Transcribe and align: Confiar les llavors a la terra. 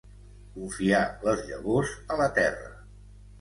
Confiar 0.53 1.01
les 1.27 1.43
llavors 1.51 1.93
a 2.15 2.19
la 2.23 2.29
terra. 2.41 2.73